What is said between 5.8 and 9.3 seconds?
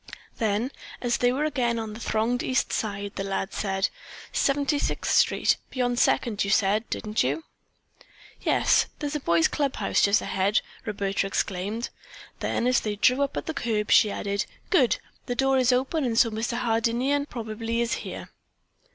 Second, you said, didn't you?" "Yes. There is the